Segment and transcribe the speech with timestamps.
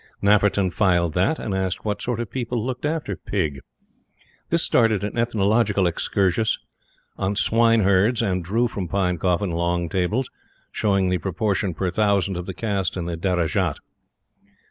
[0.19, 3.59] Nafferton filed that, and asked what sort of people looked after Pig.
[4.49, 6.57] This started an ethnological excursus
[7.19, 10.27] on swineherds, and drew from Pinecoffin long tables
[10.71, 13.75] showing the proportion per thousand of the caste in the Derajat.